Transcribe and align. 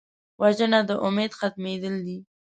وژنه 0.41 0.79
د 0.89 0.91
امید 1.05 1.31
ختمېدل 1.39 1.95
دي 2.05 2.17